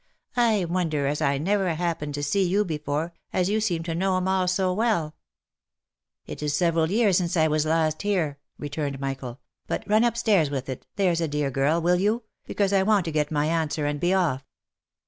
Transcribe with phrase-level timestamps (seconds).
[0.35, 4.17] I wonder as I never happened to see you before, as you seem to know
[4.17, 5.15] 'em all so well.""
[6.25, 10.49] It is several years since I was last here," returned Michael;" but run up stairs
[10.49, 12.23] with it, there's a dear girl, will you?
[12.47, 14.43] because I want to get my answer and be off."